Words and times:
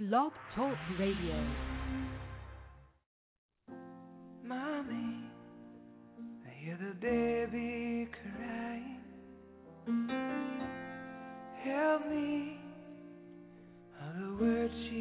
Blog 0.00 0.30
Talk 0.54 0.76
Radio. 0.96 1.34
Mommy, 4.44 5.24
I 6.46 6.50
hear 6.54 6.78
the 6.78 6.94
baby 7.00 8.08
crying. 8.22 9.00
Help 11.64 12.06
me, 12.08 12.60
the 14.20 14.36
words 14.40 14.72
she 14.88 14.97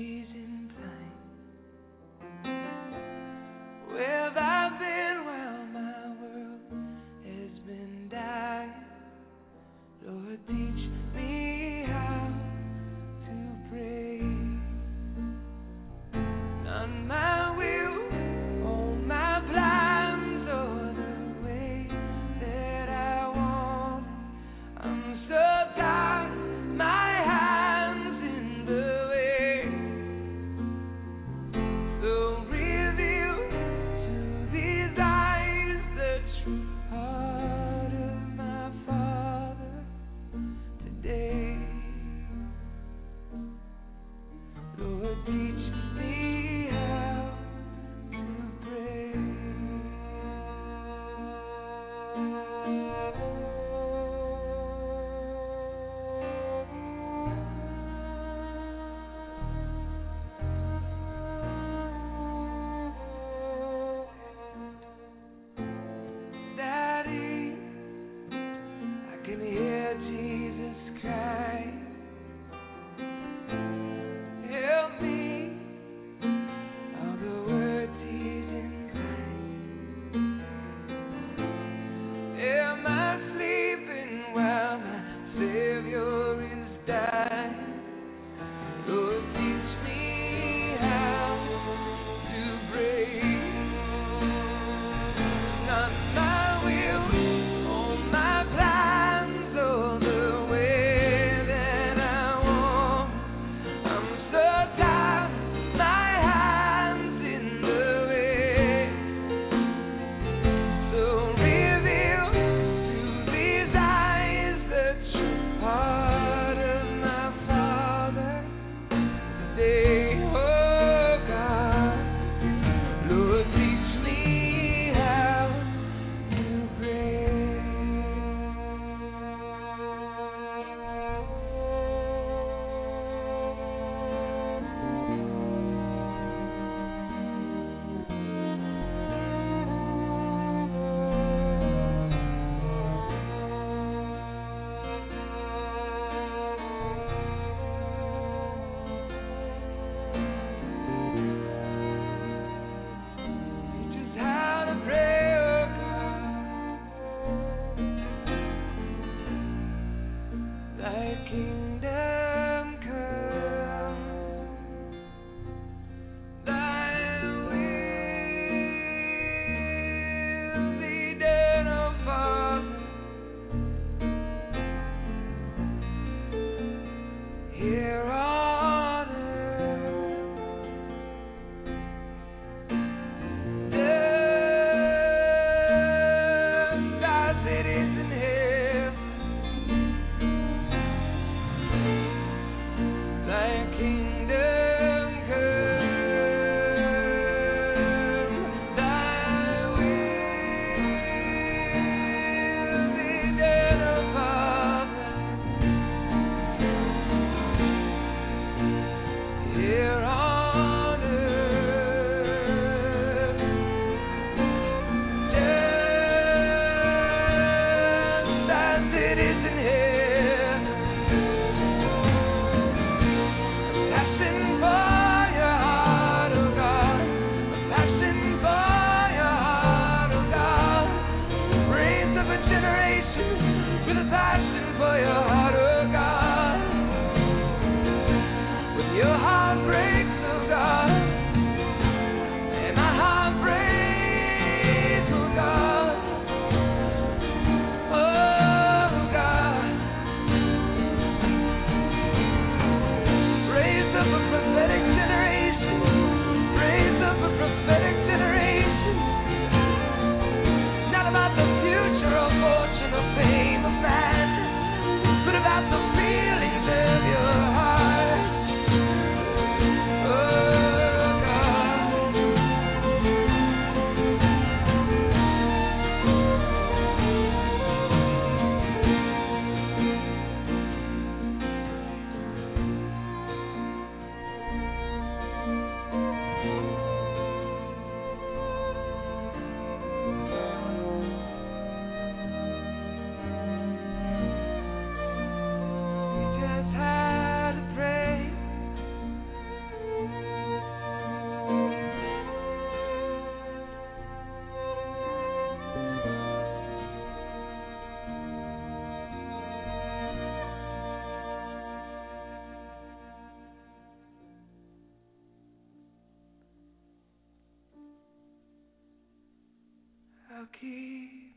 keep 320.60 321.34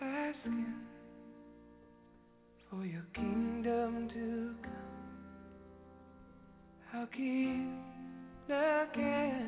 asking 0.00 0.74
for 2.70 2.84
your 2.84 3.04
kingdom 3.14 4.08
to 4.08 4.54
come. 4.62 4.72
I'll 6.94 7.06
keep 7.06 7.68
looking. 8.48 9.47